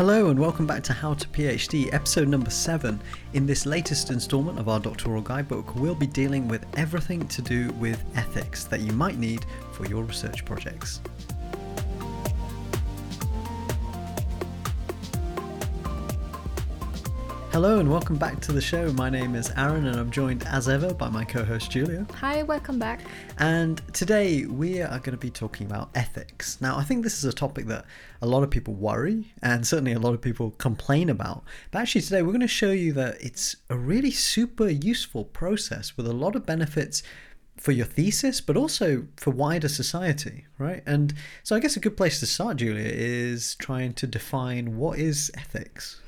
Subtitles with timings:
[0.00, 2.98] Hello and welcome back to How to PhD, episode number 7.
[3.34, 7.68] In this latest installment of our doctoral guidebook, we'll be dealing with everything to do
[7.72, 11.02] with ethics that you might need for your research projects.
[17.52, 18.92] Hello and welcome back to the show.
[18.92, 22.06] My name is Aaron and I'm joined as ever by my co host Julia.
[22.14, 23.00] Hi, welcome back.
[23.38, 26.60] And today we are going to be talking about ethics.
[26.60, 27.86] Now, I think this is a topic that
[28.22, 31.42] a lot of people worry and certainly a lot of people complain about.
[31.72, 35.96] But actually, today we're going to show you that it's a really super useful process
[35.96, 37.02] with a lot of benefits
[37.56, 40.84] for your thesis, but also for wider society, right?
[40.86, 45.00] And so I guess a good place to start, Julia, is trying to define what
[45.00, 46.00] is ethics.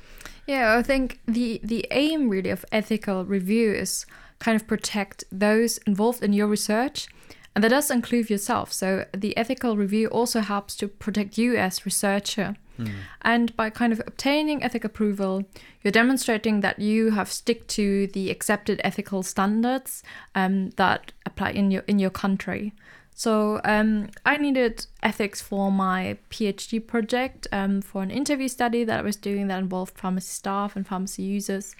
[0.45, 4.05] Yeah, I think the the aim really of ethical review is
[4.39, 7.07] kind of protect those involved in your research,
[7.55, 8.73] and that does include yourself.
[8.73, 12.55] So the ethical review also helps to protect you as researcher.
[12.79, 12.91] Mm.
[13.21, 15.43] And by kind of obtaining ethical approval,
[15.83, 21.71] you're demonstrating that you have stick to the accepted ethical standards um, that apply in
[21.71, 22.73] your in your country.
[23.15, 28.99] So um, I needed ethics for my PhD project um, for an interview study that
[28.99, 31.75] I was doing that involved pharmacy staff and pharmacy users,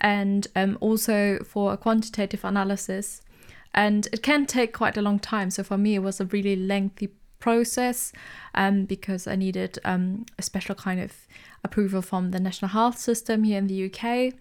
[0.00, 3.20] and um, also for a quantitative analysis.
[3.74, 5.50] And it can take quite a long time.
[5.50, 8.12] So for me, it was a really lengthy process
[8.54, 11.12] um, because I needed um, a special kind of
[11.64, 14.34] approval from the National Health System here in the UK.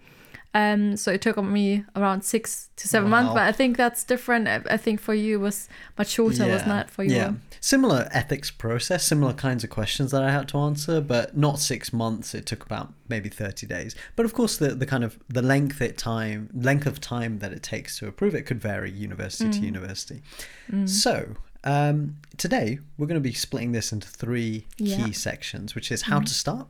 [0.54, 3.22] Um, so it took me around six to seven wow.
[3.22, 4.48] months, but I think that's different.
[4.48, 6.54] I think for you was much shorter, yeah.
[6.54, 6.90] wasn't it?
[6.90, 11.00] For you, yeah, similar ethics process, similar kinds of questions that I had to answer,
[11.02, 12.34] but not six months.
[12.34, 13.94] It took about maybe thirty days.
[14.16, 17.52] But of course, the the kind of the length it time length of time that
[17.52, 19.54] it takes to approve it could vary university mm.
[19.54, 20.22] to university.
[20.72, 20.90] Mm.
[20.90, 24.98] So um, today, we're going to be splitting this into three yeah.
[24.98, 26.26] key sections, which is how mm.
[26.26, 26.68] to start,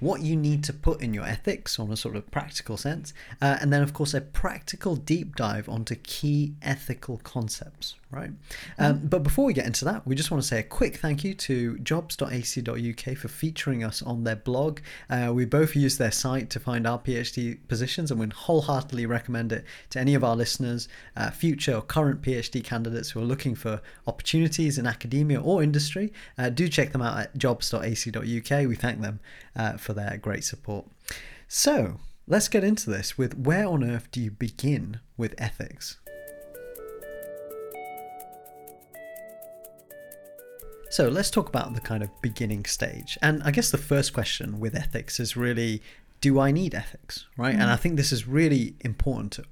[0.00, 3.58] what you need to put in your ethics on a sort of practical sense, uh,
[3.60, 8.30] and then, of course, a practical deep dive onto key ethical concepts, right?
[8.78, 11.24] Um, but before we get into that, we just want to say a quick thank
[11.24, 14.80] you to jobs.ac.uk for featuring us on their blog.
[15.08, 19.52] Uh, we both use their site to find our PhD positions and we wholeheartedly recommend
[19.52, 23.54] it to any of our listeners, uh, future or current PhD candidates who are looking
[23.54, 26.12] for opportunities in academia or industry.
[26.38, 28.66] Uh, do check them out at jobs.ac.uk.
[28.68, 29.20] We thank them
[29.54, 30.84] uh, for their great support.
[31.48, 35.96] So let's get into this with where on earth do you begin with ethics?
[40.90, 43.16] So let's talk about the kind of beginning stage.
[43.22, 45.82] And I guess the first question with ethics is really
[46.20, 47.54] do I need ethics, right?
[47.54, 47.60] Mm.
[47.60, 49.44] And I think this is really important to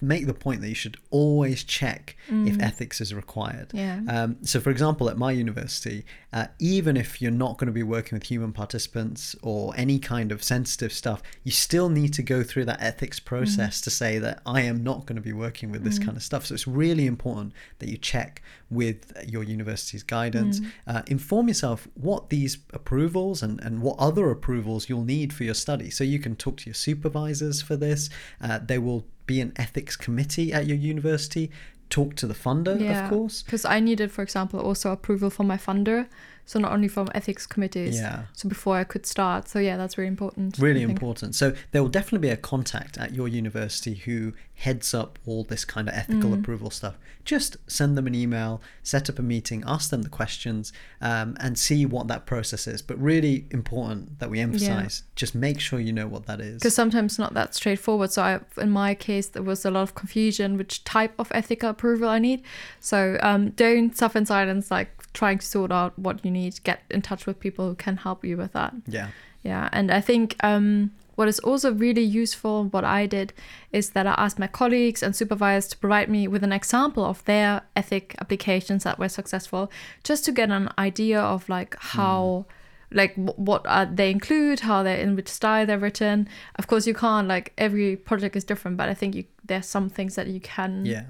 [0.00, 2.48] make the point that you should always check mm.
[2.48, 3.70] if ethics is required.
[3.72, 4.00] Yeah.
[4.08, 7.82] Um, so, for example, at my university, uh, even if you're not going to be
[7.82, 12.42] working with human participants or any kind of sensitive stuff, you still need to go
[12.42, 13.84] through that ethics process mm.
[13.84, 16.06] to say that I am not going to be working with this mm.
[16.06, 16.46] kind of stuff.
[16.46, 20.60] So, it's really important that you check with your university's guidance.
[20.60, 20.70] Mm.
[20.86, 25.54] Uh, inform yourself what these approvals and, and what other approvals you'll need for your
[25.54, 25.90] study.
[25.90, 28.10] So, you can talk to your supervisors for this.
[28.40, 31.50] Uh, they will be an ethics committee at your university
[31.90, 35.46] talk to the funder yeah, of course because i needed for example also approval from
[35.46, 36.06] my funder
[36.46, 39.98] so not only from ethics committees yeah so before i could start so yeah that's
[39.98, 44.32] really important really important so there will definitely be a contact at your university who
[44.60, 46.38] heads up all this kind of ethical mm.
[46.38, 46.98] approval stuff.
[47.24, 51.58] Just send them an email set up a meeting ask them the questions um, and
[51.58, 52.82] see what that process is.
[52.82, 55.12] But really important that we emphasize yeah.
[55.16, 56.56] just make sure you know what that is.
[56.56, 58.12] Because sometimes not that straightforward.
[58.12, 61.70] So I, in my case there was a lot of confusion which type of ethical
[61.70, 62.42] approval i need.
[62.80, 66.62] So um, don't suffer in silence like trying to sort out what you need.
[66.64, 68.74] Get in touch with people who can help you with that.
[68.86, 69.08] Yeah.
[69.42, 73.34] Yeah and i think um, what is also really useful what i did
[73.72, 77.22] is that i asked my colleagues and supervisors to provide me with an example of
[77.26, 79.70] their ethic applications that were successful
[80.02, 82.54] just to get an idea of like how mm
[82.92, 86.28] like what uh, they include how they in which style they're written.
[86.56, 89.88] Of course you can't like every project is different but i think you there's some
[89.88, 91.04] things that you can yeah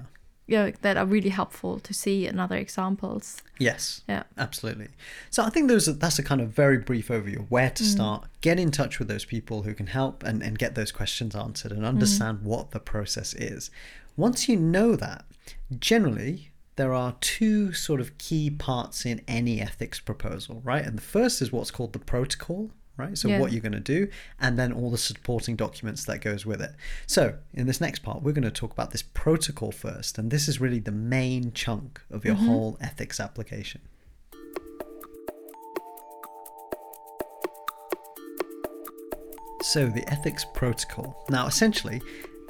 [0.51, 3.41] you know, that are really helpful to see in other examples.
[3.57, 4.01] Yes.
[4.09, 4.23] Yeah.
[4.37, 4.89] Absolutely.
[5.29, 7.87] So I think those are, that's a kind of very brief overview where to mm.
[7.87, 8.25] start.
[8.41, 11.71] Get in touch with those people who can help and, and get those questions answered
[11.71, 12.43] and understand mm.
[12.43, 13.71] what the process is.
[14.17, 15.23] Once you know that,
[15.79, 20.83] generally there are two sort of key parts in any ethics proposal, right?
[20.83, 23.17] And the first is what's called the protocol, right?
[23.17, 23.39] So yeah.
[23.39, 24.07] what you're going to do,
[24.39, 26.71] and then all the supporting documents that goes with it.
[27.07, 30.47] So in this next part, we're going to talk about this protocol first, and this
[30.47, 32.47] is really the main chunk of your mm-hmm.
[32.47, 33.81] whole ethics application.
[39.63, 41.23] So, the ethics protocol.
[41.29, 42.01] Now, essentially,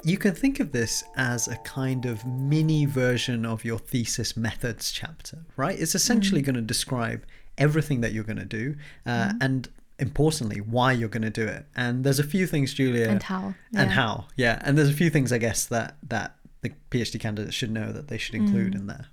[0.02, 4.90] you can think of this as a kind of mini version of your thesis methods
[4.90, 5.78] chapter, right?
[5.78, 6.46] It's essentially Mm.
[6.46, 7.24] going to describe
[7.58, 9.36] everything that you're going to do uh, Mm-hmm.
[9.42, 9.68] and
[10.02, 13.44] importantly why you're going to do it and there's a few things julia And how,
[13.80, 13.96] and yeah.
[14.00, 16.28] how yeah and there's a few things i guess that that
[16.62, 18.78] the phd candidates should know that they should include Mm.
[18.80, 19.06] in there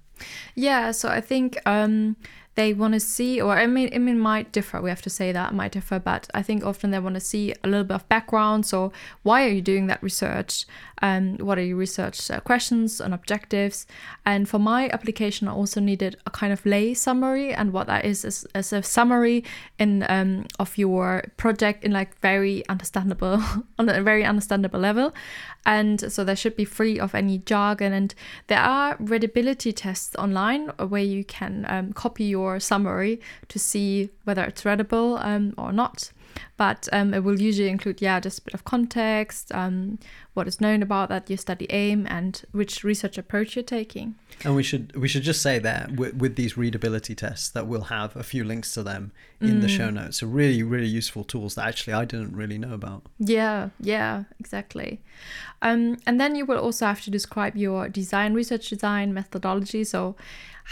[0.55, 2.17] Yeah, so I think um,
[2.59, 4.81] they want to see, or I mean, it might differ.
[4.81, 7.21] We have to say that it might differ, but I think often they want to
[7.21, 8.65] see a little bit of background.
[8.65, 8.91] So,
[9.23, 10.65] why are you doing that research?
[11.01, 13.87] Um, what are your research uh, questions and objectives?
[14.25, 18.03] And for my application, I also needed a kind of lay summary, and what that
[18.03, 19.45] is is, is a summary
[19.77, 23.41] in um, of your project in like very understandable
[23.79, 25.13] on a very understandable level,
[25.65, 27.93] and so they should be free of any jargon.
[27.93, 28.15] And
[28.47, 33.19] there are readability tests online where you can um, copy your summary
[33.49, 36.11] to see whether it's readable um, or not.
[36.57, 39.97] But um, it will usually include, yeah, just a bit of context, um,
[40.33, 44.15] what is known about that your study aim, and which research approach you're taking.
[44.45, 47.89] and we should we should just say that with, with these readability tests that we'll
[47.99, 49.77] have a few links to them in the Mm.
[49.77, 53.69] show notes so really really useful tools that actually i didn't really know about Yeah,
[53.79, 54.99] yeah, exactly.
[55.61, 59.83] Um, and then you will also have to describe your design, research design methodology.
[59.83, 60.15] So,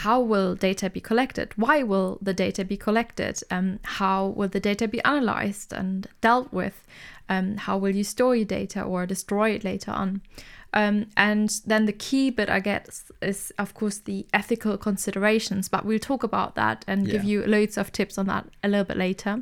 [0.01, 1.53] how will data be collected?
[1.55, 3.41] Why will the data be collected?
[3.49, 6.85] Um, how will the data be analyzed and dealt with?
[7.29, 10.21] Um, how will you store your data or destroy it later on?
[10.71, 15.67] Um, and then the key bit, I guess, is of course the ethical considerations.
[15.67, 18.85] But we'll talk about that and give you loads of tips on that a little
[18.85, 19.41] bit later.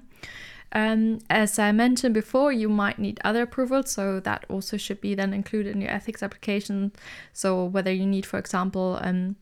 [0.71, 5.15] Um, as I mentioned before, you might need other approvals, so that also should be
[5.15, 6.93] then included in your ethics application.
[7.33, 9.35] So whether you need, for example, um,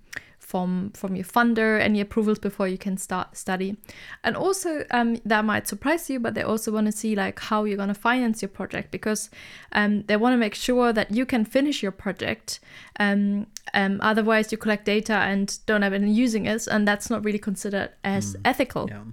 [0.54, 3.76] from from your funder any approvals before you can start study,
[4.24, 7.64] and also um, that might surprise you, but they also want to see like how
[7.64, 9.32] you're going to finance your project because
[9.72, 12.60] um, they want to make sure that you can finish your project.
[13.00, 17.26] Um, um, otherwise, you collect data and don't have any using it, and that's not
[17.26, 18.88] really considered as ethical.
[18.92, 19.06] yeah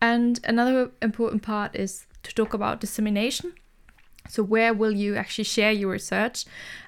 [0.00, 3.54] And another important part is to talk about dissemination.
[4.28, 6.44] So, where will you actually share your research?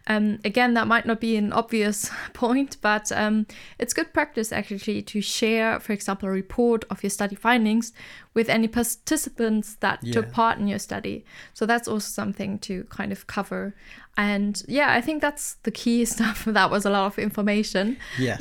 [0.08, 3.46] Um, again, that might not be an obvious point, but um,
[3.78, 7.92] it's good practice actually to share, for example, a report of your study findings
[8.34, 11.24] with any participants that took part in your study.
[11.54, 13.74] So, that's also something to kind of cover.
[14.18, 16.44] And yeah, I think that's the key stuff.
[16.44, 17.96] That was a lot of information.
[18.18, 18.40] yes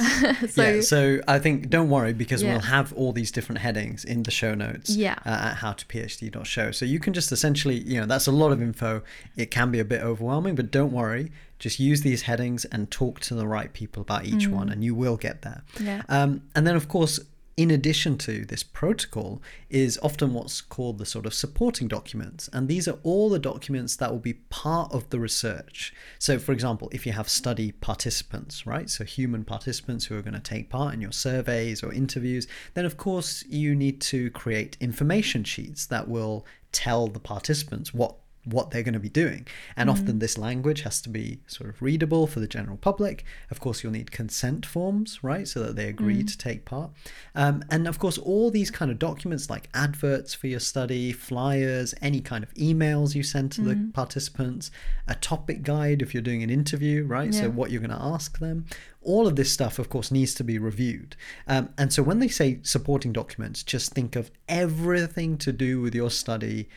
[0.53, 2.51] So, yeah, so I think don't worry because Yeah.
[2.51, 5.15] we'll have all these different headings in the show notes Yeah.
[5.25, 6.71] uh, at howtophd.show.
[6.71, 9.01] So you can just essentially, you know, that's a lot of info.
[9.35, 11.31] It can be a bit overwhelming, but don't worry.
[11.59, 14.93] Just use these headings and talk to the right people about each one, and you
[14.93, 15.63] will get there.
[15.75, 15.85] Mm.
[15.85, 16.01] Yeah.
[16.09, 17.19] Um, and then, of course,
[17.57, 22.49] in addition to this protocol, is often what's called the sort of supporting documents.
[22.51, 25.93] And these are all the documents that will be part of the research.
[26.19, 28.89] So, for example, if you have study participants, right?
[28.89, 32.85] So, human participants who are going to take part in your surveys or interviews, then
[32.85, 38.71] of course you need to create information sheets that will tell the participants what what
[38.71, 39.47] they're going to be doing.
[39.75, 40.19] And often mm.
[40.19, 43.25] this language has to be sort of readable for the general public.
[43.51, 45.47] Of course, you'll need consent forms, right?
[45.47, 46.27] So that they agree mm.
[46.27, 46.91] to take part.
[47.33, 51.93] Um, and of course, all these kind of documents like adverts for your study, flyers,
[52.01, 53.93] any kind of emails you send to the mm.
[53.93, 54.71] participants,
[55.07, 57.33] a topic guide if you're doing an interview, right?
[57.33, 58.65] So what you're going to ask them.
[59.05, 61.15] All of this stuff, of course, needs to be reviewed.
[61.47, 65.95] Um, and so when they say supporting documents, just think of everything to do with
[65.95, 66.67] your study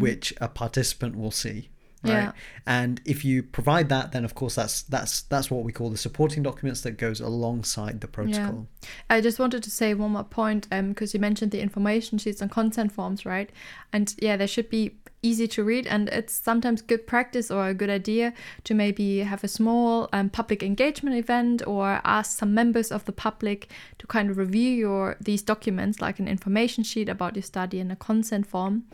[0.00, 1.70] which a participant will see.
[2.02, 2.12] Right.
[2.12, 2.32] Yeah.
[2.66, 5.96] And if you provide that, then of course that's that's that's what we call the
[5.96, 8.68] supporting documents that goes alongside the protocol.
[9.10, 12.50] I just wanted to say one more point because you mentioned the information sheets and
[12.50, 13.50] consent forms, right?
[13.92, 17.74] And yeah, they should be easy to read, and it's sometimes good practice or a
[17.74, 18.32] good idea
[18.64, 23.12] to maybe have a small um, public engagement event or ask some members of the
[23.12, 23.68] public
[23.98, 27.90] to kind of review your these documents, like an information sheet about your study and
[27.90, 28.84] a consent form,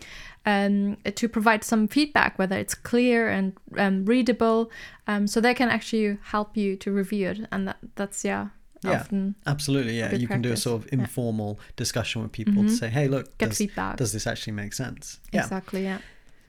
[0.47, 4.71] um, to provide some feedback whether it's clear and um, readable,
[5.07, 8.49] um, so they can actually help you to review it, and that, that's yeah.
[8.84, 9.00] Yeah.
[9.00, 10.14] Often Absolutely, yeah.
[10.14, 10.92] You can do a sort of Yeah.
[10.92, 11.00] Mm-hmm.
[11.02, 13.96] informal discussion with people to say, "Hey, look, get does, feedback.
[13.96, 15.42] does this actually make sense?" Yeah.
[15.42, 15.98] Exactly, yeah.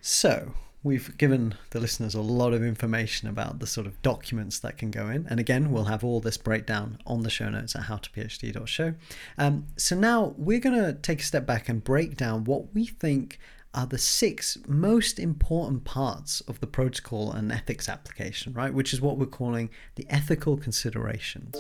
[0.01, 4.77] So we've given the listeners a lot of information about the sort of documents that
[4.77, 7.83] can go in, and again, we'll have all this breakdown on the show notes at
[7.83, 8.93] howtophd.show.
[9.37, 12.85] Um, so now we're going to take a step back and break down what we
[12.87, 13.39] think
[13.75, 18.71] are the six most important parts of the protocol and ethics application, right?
[18.73, 21.55] Which is what we're calling the ethical considerations.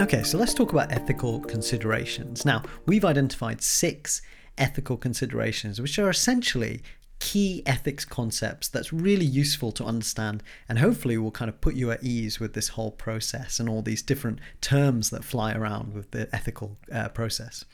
[0.00, 2.44] Okay, so let's talk about ethical considerations.
[2.44, 4.22] Now, we've identified six
[4.56, 6.82] ethical considerations, which are essentially
[7.18, 11.90] key ethics concepts that's really useful to understand and hopefully will kind of put you
[11.90, 16.12] at ease with this whole process and all these different terms that fly around with
[16.12, 17.64] the ethical uh, process.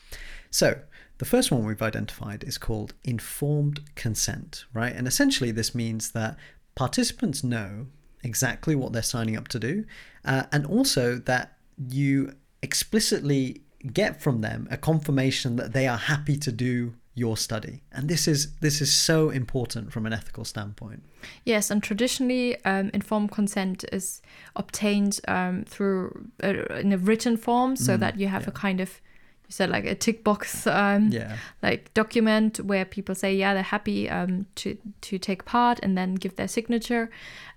[0.50, 0.78] So,
[1.18, 4.96] the first one we've identified is called informed consent, right?
[4.96, 6.38] And essentially, this means that
[6.74, 7.88] participants know
[8.22, 9.84] exactly what they're signing up to do,
[10.24, 13.62] uh, and also that you explicitly
[13.92, 18.26] get from them a confirmation that they are happy to do your study and this
[18.26, 21.00] is this is so important from an ethical standpoint
[21.44, 24.20] yes and traditionally um, informed consent is
[24.56, 28.48] obtained um, through uh, in a written form so mm, that you have yeah.
[28.48, 29.00] a kind of
[29.46, 31.36] you said like a tick box um, yeah.
[31.62, 36.14] like document where people say yeah they're happy um, to to take part and then
[36.14, 37.10] give their signature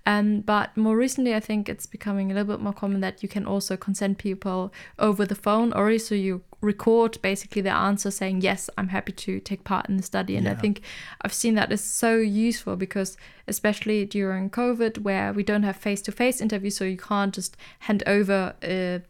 [0.06, 3.28] um, but more recently i think it's becoming a little bit more common that you
[3.28, 8.40] can also consent people over the phone or so you record basically the answer saying
[8.40, 10.52] yes i'm happy to take part in the study and yeah.
[10.52, 10.82] i think
[11.22, 13.16] i've seen that is so useful because
[13.46, 18.54] especially during covid where we don't have face-to-face interviews so you can't just hand over
[18.62, 19.00] a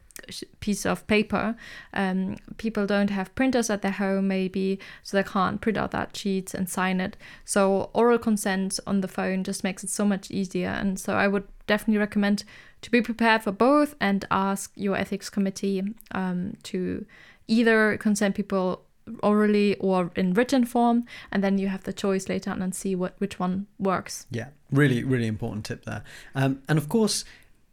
[0.59, 1.55] piece of paper.
[1.93, 6.15] Um, people don't have printers at their home, maybe, so they can't print out that
[6.15, 7.17] sheet and sign it.
[7.45, 10.69] So, oral consent on the phone just makes it so much easier.
[10.69, 12.43] And so, I would definitely recommend
[12.81, 17.05] to be prepared for both and ask your ethics committee um, to
[17.47, 18.85] either consent people
[19.23, 22.95] orally or in written form and then you have the choice later on and see
[22.95, 26.03] what which one works yeah really really important tip there
[26.35, 27.25] um, and of course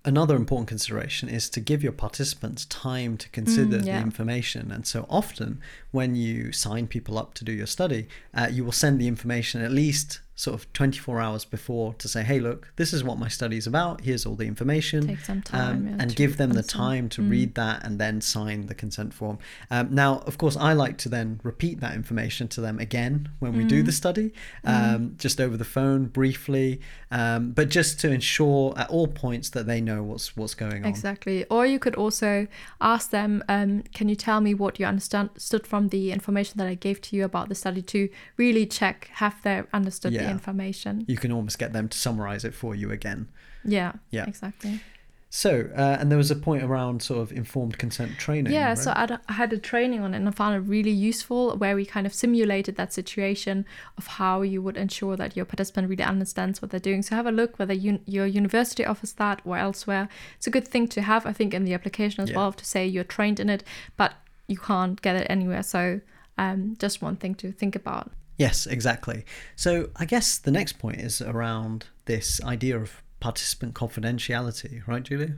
[0.06, 3.98] another important consideration is to give your participants time to consider mm, yeah.
[3.98, 4.70] the information.
[4.70, 5.60] And so often,
[5.90, 9.60] when you sign people up to do your study, uh, you will send the information
[9.62, 13.26] at least sort of 24 hours before to say, hey, look, this is what my
[13.26, 14.02] study is about.
[14.02, 15.06] Here's all the information.
[15.06, 15.70] Take some time.
[15.70, 17.30] Um, yeah, and give them the time to mm.
[17.30, 19.38] read that and then sign the consent form.
[19.70, 23.56] Um, now, of course, I like to then repeat that information to them again when
[23.56, 23.68] we mm.
[23.68, 24.68] do the study, mm.
[24.68, 25.16] um, mm.
[25.16, 29.80] just over the phone briefly, um, but just to ensure at all points that they
[29.80, 30.88] know what's what's going on.
[30.90, 31.46] Exactly.
[31.46, 32.46] Or you could also
[32.82, 36.74] ask them, um, can you tell me what you understood from the information that I
[36.74, 41.04] gave to you about the study to really check, have they understood yeah the information.
[41.08, 43.28] You can almost get them to summarize it for you again.
[43.64, 43.92] Yeah.
[44.10, 44.26] Yeah.
[44.26, 44.80] Exactly.
[45.28, 48.52] So, uh, and there was a point around sort of informed consent training.
[48.52, 48.78] Yeah, right?
[48.78, 51.84] so I had a training on it and I found it really useful where we
[51.84, 53.66] kind of simulated that situation
[53.98, 57.02] of how you would ensure that your participant really understands what they're doing.
[57.02, 60.08] So, have a look whether you, your university offers that or elsewhere.
[60.36, 62.36] It's a good thing to have, I think, in the application as yeah.
[62.36, 63.64] well to say you're trained in it,
[63.96, 64.14] but
[64.46, 65.64] you can't get it anywhere.
[65.64, 66.00] So,
[66.38, 68.12] um, just one thing to think about.
[68.36, 69.24] Yes, exactly.
[69.54, 75.32] So I guess the next point is around this idea of participant confidentiality, right, Julie?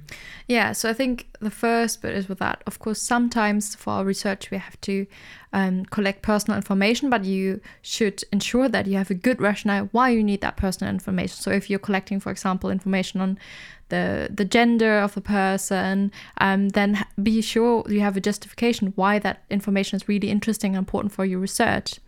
[0.49, 2.63] Yeah, so I think the first bit is with that.
[2.67, 5.07] Of course, sometimes for our research, we have to
[5.53, 10.11] um, collect personal information, but you should ensure that you have a good rationale why
[10.11, 11.37] you need that personal information.
[11.37, 13.39] So if you're collecting, for example, information on
[13.91, 19.19] the the gender of the person, um, then be sure you have a justification why
[19.21, 22.01] that information is really interesting and important for your research.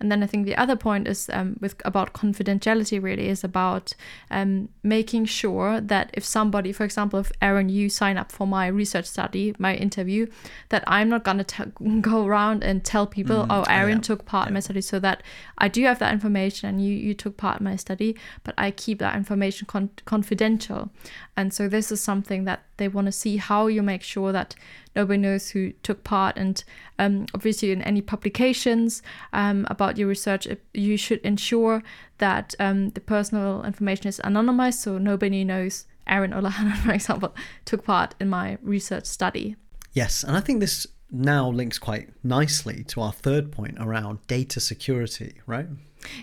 [0.00, 3.02] And then I think the other point is um, with about confidentiality.
[3.02, 3.94] Really, is about
[4.30, 8.66] um, making sure that if somebody, for example, if Aaron, you sign up for my
[8.66, 10.26] research study, my interview,
[10.68, 11.64] that I'm not gonna t-
[12.00, 14.02] go around and tell people, mm, oh, Aaron yeah.
[14.02, 14.48] took part yeah.
[14.48, 15.22] in my study, so that
[15.58, 18.70] I do have that information and you you took part in my study, but I
[18.70, 20.90] keep that information con- confidential.
[21.36, 24.54] And so this is something that they want to see how you make sure that
[24.94, 26.36] nobody knows who took part.
[26.36, 26.62] And
[26.98, 31.82] um, obviously, in any publications um, about your research, you should ensure
[32.18, 37.34] that um, the personal information is anonymized so nobody knows Aaron Olahan, for example,
[37.64, 39.56] took part in my research study.
[39.92, 44.60] Yes, and I think this now links quite nicely to our third point around data
[44.60, 45.66] security, right?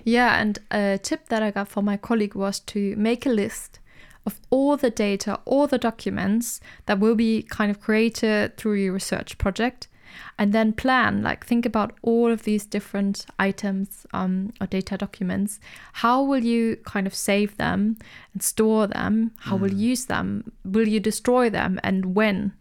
[0.03, 3.79] Yeah, and a tip that I got from my colleague was to make a list
[4.25, 8.93] of all the data, all the documents that will be kind of created through your
[8.93, 9.87] research project.
[10.37, 15.59] And then plan, like think about all of these different items um, or data documents.
[15.93, 17.97] How will you kind of save them
[18.33, 19.31] and store them?
[19.39, 19.61] How mm.
[19.61, 20.51] will you use them?
[20.65, 22.53] Will you destroy them and when?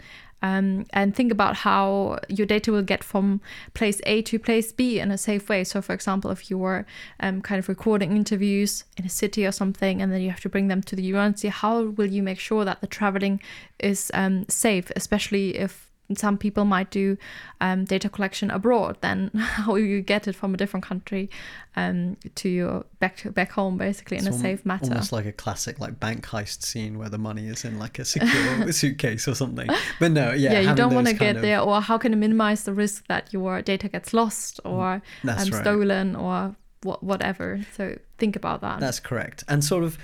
[0.43, 3.41] Um, and think about how your data will get from
[3.75, 5.65] place A to place B in a safe way.
[5.65, 6.87] So, for example, if you're
[7.21, 10.49] um, kind of recording interviews in a city or something, and then you have to
[10.49, 13.41] bring them to the university, how will you make sure that the traveling
[13.79, 17.17] is um, safe, especially if some people might do
[17.61, 18.97] um, data collection abroad.
[19.01, 21.31] Then how you get it from a different country
[21.77, 24.91] um, to your back back home, basically in It's a al- safe matter.
[24.91, 28.05] Almost like a classic like bank heist scene where the money is in like a
[28.05, 29.69] secure suitcase or something.
[29.99, 32.19] But no, yeah, yeah, you don't want to get of- there, or how can you
[32.19, 35.55] minimize the risk that your data gets lost or um, right.
[35.55, 37.61] stolen or wha- whatever?
[37.77, 38.81] So think about that.
[38.81, 39.45] That's correct.
[39.49, 39.99] And sort of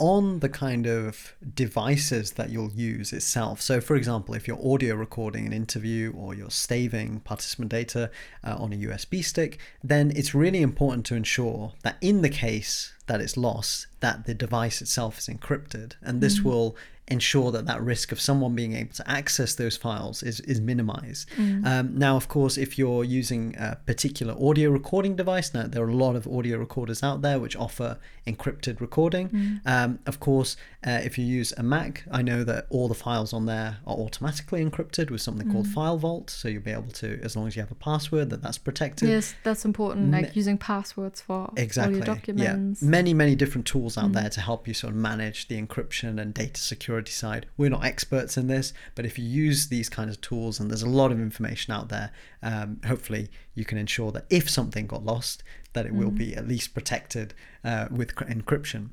[0.00, 3.60] on the kind of devices that you'll use itself.
[3.60, 8.10] So, for example, if you're audio recording an interview or you're staving participant data
[8.42, 12.94] uh, on a USB stick, then it's really important to ensure that in the case
[13.06, 16.76] that it's lost, that the device itself is encrypted, and this will
[17.08, 21.28] ensure that that risk of someone being able to access those files is, is minimized.
[21.36, 25.88] Um, now, of course, if you're using a particular audio recording device, now there are
[25.88, 29.60] a lot of audio recorders out there which offer encrypted recording.
[29.66, 33.32] Um, of course, uh, if you use a Mac, I know that all the files
[33.32, 36.30] on there are automatically encrypted with something called FileVault.
[36.30, 39.08] So you'll be able to, as long as you have a password, that that's protected.
[39.08, 40.12] yes, that's important.
[40.12, 41.96] Like using passwords for all Exactly.
[41.96, 42.82] your documents.
[42.82, 42.88] Yeah.
[42.88, 46.34] Many, many different tools out there to help you sort of manage the encryption and
[46.34, 47.46] data security side.
[47.56, 50.82] We're not experts in this, but if you use these kinds of tools, and there's
[50.82, 52.10] a lot of information out there,
[52.42, 55.42] um, hopefully you can ensure that if something got lost,
[55.72, 58.90] that it will be at least protected uh, with cr- encryption.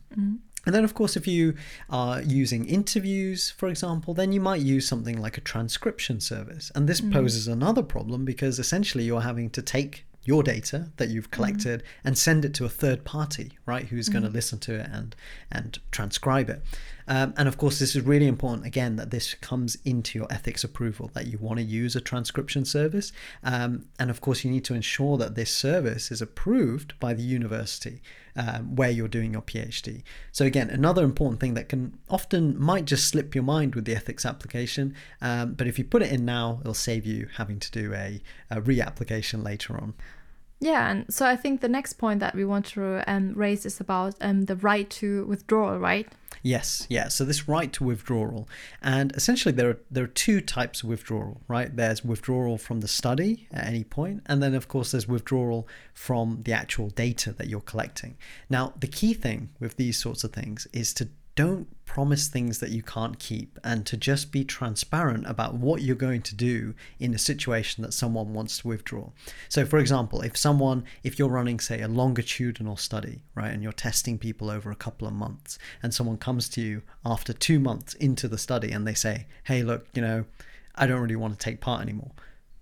[0.65, 1.53] And then, of course, if you
[1.89, 6.71] are using interviews, for example, then you might use something like a transcription service.
[6.75, 11.31] And this poses another problem because essentially you're having to take your data that you've
[11.31, 14.89] collected and send it to a third party, right, who's going to listen to it
[14.91, 15.15] and
[15.49, 16.61] and transcribe it.
[17.07, 20.65] Um, and of course, this is really important again that this comes into your ethics
[20.65, 23.13] approval that you want to use a transcription service.
[23.41, 27.23] Um, and of course, you need to ensure that this service is approved by the
[27.23, 28.01] university
[28.35, 30.03] um, where you're doing your PhD.
[30.33, 33.95] So again, another important thing that can often might just slip your mind with the
[33.95, 37.71] ethics application, um, but if you put it in now, it'll save you having to
[37.71, 39.93] do a, a reapplication later on.
[40.59, 43.79] Yeah, and so I think the next point that we want to um, raise is
[43.79, 46.07] about um, the right to withdrawal, right?
[46.41, 47.09] Yes, yeah.
[47.09, 48.47] So this right to withdrawal,
[48.81, 51.75] and essentially there are there are two types of withdrawal, right?
[51.75, 56.41] There's withdrawal from the study at any point, and then of course there's withdrawal from
[56.43, 58.17] the actual data that you're collecting.
[58.49, 62.71] Now, the key thing with these sorts of things is to don't promise things that
[62.71, 67.13] you can't keep and to just be transparent about what you're going to do in
[67.13, 69.09] a situation that someone wants to withdraw.
[69.47, 73.71] So for example, if someone if you're running say a longitudinal study, right, and you're
[73.71, 77.93] testing people over a couple of months and someone comes to you after 2 months
[77.93, 80.25] into the study and they say, "Hey, look, you know,
[80.75, 82.11] I don't really want to take part anymore."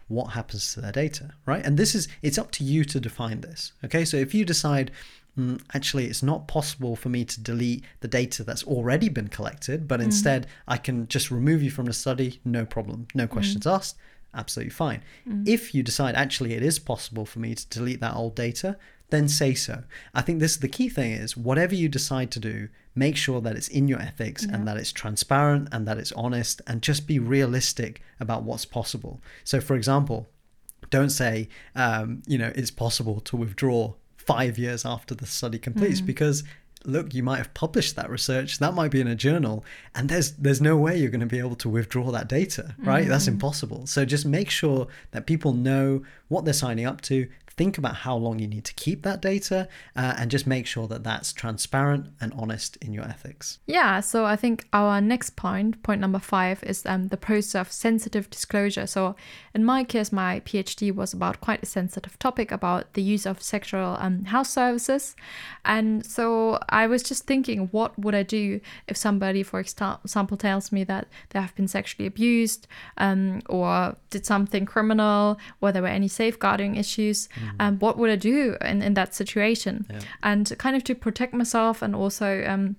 [0.07, 1.65] What happens to their data, right?
[1.65, 3.71] And this is it's up to you to define this.
[3.85, 4.05] Okay?
[4.05, 4.91] So if you decide
[5.37, 9.87] mm, actually it's not possible for me to delete the data that's already been collected
[9.87, 13.95] but instead i can just remove you from the study no problem no questions asked
[14.35, 15.01] absolutely fine.
[15.47, 18.77] If you decide actually it is possible for me to delete that old data
[19.11, 19.83] then say so.
[20.15, 23.39] I think this is the key thing is whatever you decide to do make sure
[23.41, 27.05] that it's in your ethics and that it's transparent and that it's honest and just
[27.05, 29.21] be realistic about what's possible.
[29.43, 30.27] So for example
[30.89, 33.93] don't say um, you know it's possible to withdraw
[34.25, 36.05] five years after the study completes mm.
[36.05, 36.43] because
[36.83, 40.33] look you might have published that research that might be in a journal and there's
[40.33, 43.07] there's no way you're going to be able to withdraw that data right?
[43.07, 43.29] That's mm.
[43.29, 43.88] impossible.
[43.88, 48.15] So just make sure that people know what they're signing up to think about how
[48.15, 52.07] long you need to keep that data uh, and just make sure that that's transparent
[52.19, 56.63] and honest in your ethics Yeah, so I think our next point, point number five,
[56.63, 58.87] is um, the process of sensitive disclosure.
[58.87, 59.15] So,
[59.53, 63.41] in my case, my PhD was about quite a sensitive topic about the use of
[63.41, 65.15] sexual um, health services.
[65.63, 70.71] And so I was just thinking, what would I do if somebody, for example, tells
[70.71, 75.87] me that they have been sexually abused um, or did something criminal or there were
[75.87, 77.29] any safeguarding issues?
[77.60, 79.86] Um, what would I do in, in that situation?
[80.23, 82.43] And kind of to protect myself and also.
[82.45, 82.75] Um,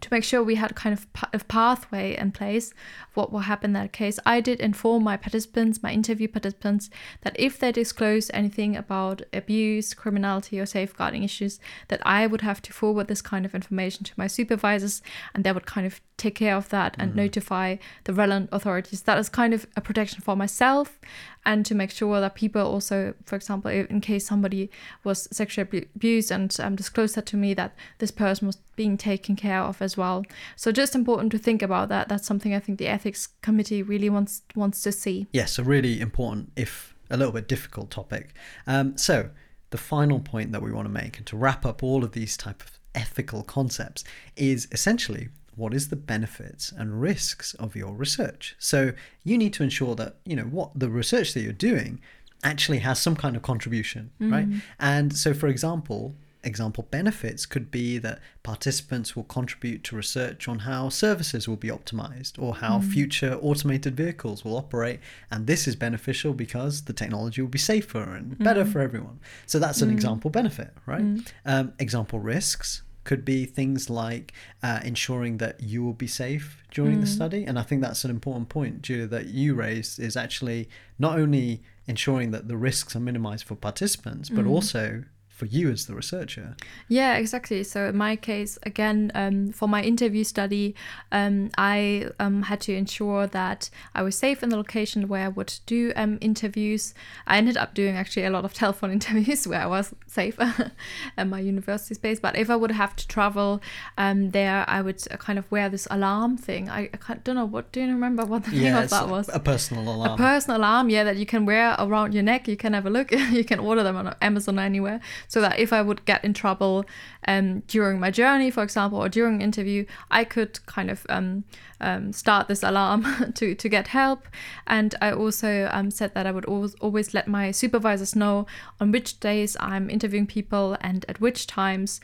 [0.00, 3.40] to make sure we had kind of pa- a pathway in place of what will
[3.40, 7.72] happen in that case, I did inform my participants, my interview participants, that if they
[7.72, 13.22] disclose anything about abuse, criminality, or safeguarding issues, that I would have to forward this
[13.22, 15.02] kind of information to my supervisors,
[15.34, 19.02] and they would kind of take care of that and notify the relevant authorities.
[19.02, 21.00] That is kind of a protection for myself
[21.46, 24.70] and to make sure that people also, for example, in case somebody
[25.02, 29.34] was sexually abused and um, disclosed that to me, that this person was being taken
[29.36, 30.24] care of as well.
[30.56, 32.08] So just important to think about that.
[32.08, 35.26] That's something I think the ethics committee really wants wants to see.
[35.32, 38.34] Yes, a really important, if a little bit difficult topic.
[38.66, 39.30] Um, so,
[39.70, 42.36] the final point that we want to make, and to wrap up all of these
[42.36, 44.04] type of ethical concepts,
[44.36, 45.28] is essentially
[45.60, 48.56] what is the benefits and risks of your research.
[48.58, 48.92] So
[49.22, 52.00] you need to ensure that, you know, what the research that you're doing
[52.42, 54.48] actually has some kind of contribution, right?
[54.48, 54.58] Mm-hmm.
[54.78, 60.60] And so for example, example benefits could be that participants will contribute to research on
[60.60, 62.90] how services will be optimized or how mm-hmm.
[62.90, 65.00] future automated vehicles will operate.
[65.30, 68.72] And this is beneficial because the technology will be safer and better mm-hmm.
[68.72, 69.20] for everyone.
[69.46, 71.04] So that's an example benefit right?
[71.44, 74.32] Um, example risks could be things like
[74.62, 77.44] uh, ensuring that you will be safe during the study.
[77.44, 81.62] And i think that's an important point julia that you raised is actually not only
[81.86, 85.04] ensuring that the risks are minimized for participants but also
[85.40, 86.54] for you as the researcher.
[86.86, 87.64] Yeah, exactly.
[87.64, 90.74] So in my case, again, um, for my interview study,
[91.12, 95.28] um, I um, had to ensure that I was safe in the location where I
[95.28, 96.92] would do um, interviews.
[97.26, 100.38] I ended up doing actually a lot of telephone interviews where I was safe
[101.16, 102.20] at my university space.
[102.20, 103.62] But if I would have to travel
[103.96, 106.68] um, there, I would uh, kind of wear this alarm thing.
[106.68, 107.72] I, I can't, don't know what.
[107.72, 109.30] Do you remember what the name of that was?
[109.32, 110.12] a personal alarm.
[110.12, 112.46] A personal alarm, yeah, that you can wear around your neck.
[112.46, 113.10] You can have a look.
[113.40, 116.84] you can order them on Amazon anywhere, so that if I would get in trouble
[117.28, 121.44] um, during my journey, for example, or during an interview, I could kind of um,
[121.80, 124.26] um, start this alarm to to get help.
[124.66, 128.46] And I also um, said that I would always always let my supervisors know
[128.80, 132.00] on which days I'm interviewing people and at which times,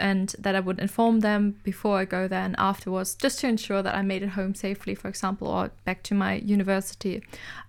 [0.00, 3.82] and that I would inform them before I go there and afterwards, just to ensure
[3.82, 7.22] that I made it home safely, for example, or back to my university.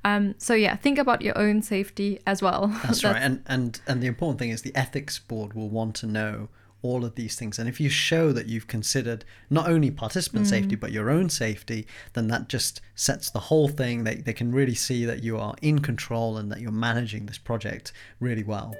[0.03, 2.67] Um, so yeah, think about your own safety as well.
[2.83, 3.15] That's right.
[3.21, 6.49] And and and the important thing is the ethics board will want to know
[6.81, 7.59] all of these things.
[7.59, 11.85] And if you show that you've considered not only participant safety but your own safety,
[12.13, 14.03] then that just sets the whole thing.
[14.03, 17.37] They they can really see that you are in control and that you're managing this
[17.37, 18.73] project really well.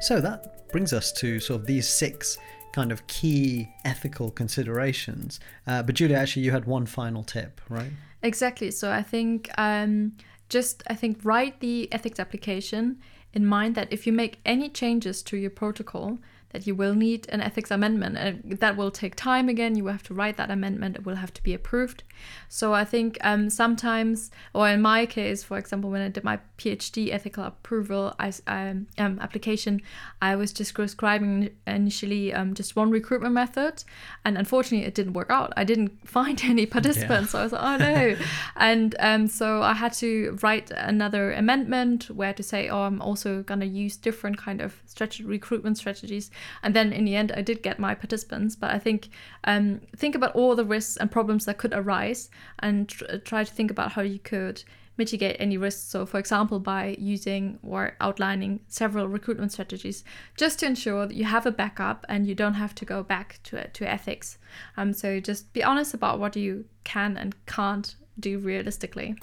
[0.00, 2.36] So that brings us to sort of these six
[2.74, 5.38] kind of key ethical considerations.
[5.64, 7.92] Uh, but Julia, actually, you had one final tip, right?
[8.20, 8.72] Exactly.
[8.72, 10.16] So I think um,
[10.48, 12.98] just I think write the ethics application
[13.32, 16.18] in mind that if you make any changes to your protocol,
[16.54, 19.48] that you will need an ethics amendment, and that will take time.
[19.48, 20.94] Again, you will have to write that amendment.
[20.94, 22.04] It will have to be approved.
[22.48, 26.38] So I think um, sometimes, or in my case, for example, when I did my
[26.58, 29.82] PhD ethical approval I, um, um, application,
[30.22, 33.82] I was just prescribing initially um, just one recruitment method,
[34.24, 35.52] and unfortunately, it didn't work out.
[35.56, 38.16] I didn't find any participants, so I was like, oh no,
[38.56, 43.42] and um, so I had to write another amendment where to say, oh, I'm also
[43.42, 46.30] gonna use different kind of strategy, recruitment strategies,
[46.62, 48.56] and then in the end, I did get my participants.
[48.56, 49.08] But I think
[49.44, 53.52] um, think about all the risks and problems that could arise, and tr- try to
[53.52, 54.64] think about how you could
[54.96, 55.82] mitigate any risks.
[55.82, 60.04] So, for example, by using or outlining several recruitment strategies,
[60.36, 63.40] just to ensure that you have a backup and you don't have to go back
[63.44, 64.38] to to ethics.
[64.76, 69.16] Um, so just be honest about what you can and can't do realistically.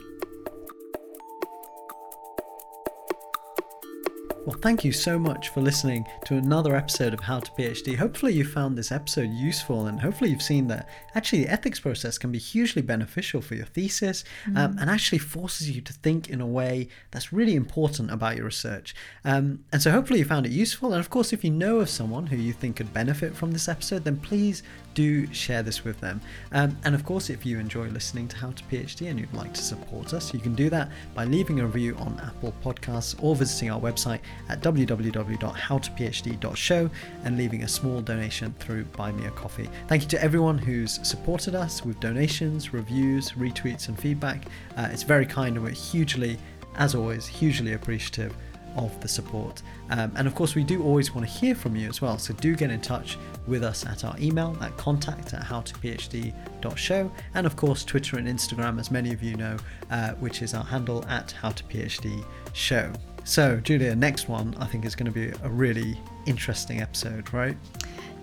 [4.43, 7.95] Well, thank you so much for listening to another episode of How to PhD.
[7.95, 12.17] Hopefully, you found this episode useful, and hopefully, you've seen that actually the ethics process
[12.17, 14.23] can be hugely beneficial for your thesis
[14.56, 18.45] um, and actually forces you to think in a way that's really important about your
[18.45, 18.95] research.
[19.25, 20.93] Um, and so, hopefully, you found it useful.
[20.93, 23.69] And of course, if you know of someone who you think could benefit from this
[23.69, 24.63] episode, then please
[24.95, 26.19] do share this with them.
[26.51, 29.54] Um, and of course, if you enjoy listening to How to PhD and you'd like
[29.54, 33.36] to support us, you can do that by leaving a review on Apple Podcasts or
[33.36, 36.89] visiting our website at www.howtophd.show
[37.23, 39.69] and leaving a small donation through Buy Me a Coffee.
[39.87, 44.45] Thank you to everyone who's supported us with donations, reviews, retweets, and feedback.
[44.77, 46.37] Uh, it's very kind and we're hugely,
[46.75, 48.35] as always, hugely appreciative
[48.75, 49.61] of the support.
[49.89, 52.17] Um, and of course, we do always want to hear from you as well.
[52.17, 53.17] So do get in touch
[53.47, 57.11] with us at our email at contact at howtophd.show.
[57.33, 59.57] And of course, Twitter and Instagram, as many of you know,
[59.89, 62.93] uh, which is our handle at howtophd.show.
[63.23, 67.57] So, Julia, next one I think is going to be a really interesting episode, right?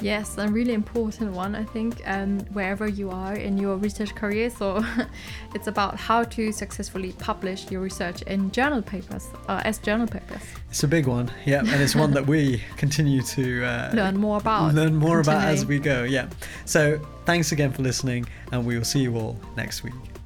[0.01, 4.49] Yes, a really important one, I think, um, wherever you are in your research career.
[4.49, 4.85] So
[5.55, 10.43] it's about how to successfully publish your research in journal papers, uh, as journal papers.
[10.71, 14.37] It's a big one, yeah, and it's one that we continue to uh, Learn more
[14.39, 14.73] about.
[14.75, 16.05] learn more about as we go.
[16.05, 16.29] Yeah.
[16.65, 20.18] So thanks again for listening, and we will see you all next week.